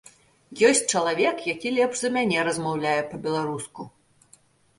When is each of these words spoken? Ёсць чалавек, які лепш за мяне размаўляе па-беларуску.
Ёсць 0.69 0.79
чалавек, 0.95 1.43
які 1.53 1.73
лепш 1.75 1.95
за 2.01 2.09
мяне 2.15 2.39
размаўляе 2.49 2.95
па-беларуску. 3.13 3.81